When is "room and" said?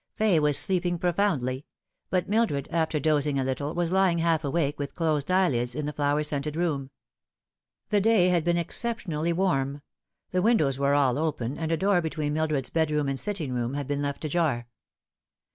12.89-13.19